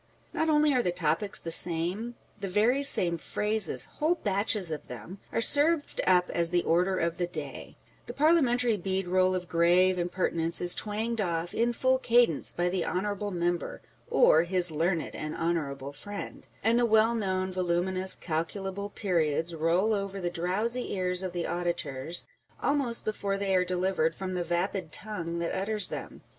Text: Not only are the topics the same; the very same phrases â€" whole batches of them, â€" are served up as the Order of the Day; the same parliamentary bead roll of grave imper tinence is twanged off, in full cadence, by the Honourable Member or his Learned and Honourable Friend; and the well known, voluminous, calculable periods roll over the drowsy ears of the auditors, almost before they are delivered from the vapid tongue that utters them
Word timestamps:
Not 0.33 0.49
only 0.49 0.73
are 0.73 0.81
the 0.81 0.91
topics 0.91 1.43
the 1.43 1.51
same; 1.51 2.15
the 2.39 2.47
very 2.47 2.81
same 2.81 3.19
phrases 3.19 3.85
â€" 3.85 3.89
whole 3.97 4.15
batches 4.15 4.71
of 4.71 4.87
them, 4.87 5.19
â€" 5.31 5.37
are 5.37 5.41
served 5.41 6.01
up 6.07 6.31
as 6.31 6.49
the 6.49 6.63
Order 6.63 6.97
of 6.97 7.17
the 7.19 7.27
Day; 7.27 7.77
the 8.07 8.13
same 8.13 8.17
parliamentary 8.17 8.77
bead 8.77 9.07
roll 9.07 9.35
of 9.35 9.47
grave 9.47 9.97
imper 9.97 10.33
tinence 10.33 10.59
is 10.59 10.73
twanged 10.73 11.21
off, 11.21 11.53
in 11.53 11.71
full 11.71 11.99
cadence, 11.99 12.51
by 12.51 12.67
the 12.67 12.83
Honourable 12.83 13.29
Member 13.29 13.83
or 14.09 14.41
his 14.41 14.71
Learned 14.71 15.13
and 15.13 15.35
Honourable 15.35 15.93
Friend; 15.93 16.47
and 16.63 16.79
the 16.79 16.85
well 16.87 17.13
known, 17.13 17.51
voluminous, 17.51 18.15
calculable 18.15 18.89
periods 18.89 19.53
roll 19.53 19.93
over 19.93 20.19
the 20.19 20.31
drowsy 20.31 20.93
ears 20.95 21.21
of 21.21 21.31
the 21.31 21.45
auditors, 21.45 22.25
almost 22.59 23.05
before 23.05 23.37
they 23.37 23.55
are 23.55 23.63
delivered 23.63 24.15
from 24.15 24.33
the 24.33 24.41
vapid 24.43 24.91
tongue 24.91 25.37
that 25.37 25.53
utters 25.53 25.89
them 25.89 26.23